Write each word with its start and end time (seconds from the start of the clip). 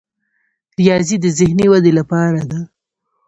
ریاضي 0.77 1.15
د 1.21 1.25
ذهني 1.37 1.65
ودې 1.71 1.91
لپاره 1.99 2.41
ده. 2.49 2.59